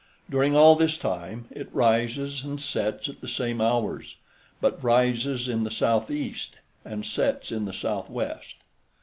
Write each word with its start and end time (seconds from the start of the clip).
During 0.31 0.55
all 0.55 0.75
this 0.75 0.97
time 0.97 1.45
it 1.51 1.71
rises 1.71 2.43
and 2.43 2.59
sets 2.59 3.07
at 3.07 3.21
the 3.21 3.27
same 3.27 3.61
hours, 3.61 4.15
but 4.59 4.83
rises 4.83 5.47
in 5.47 5.63
the 5.63 5.69
southeast 5.69 6.57
and 6.83 7.05
sets 7.05 7.51
in 7.51 7.65
the 7.65 7.71
southwest. 7.73 8.55